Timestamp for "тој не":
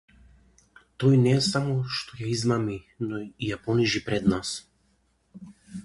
1.03-1.33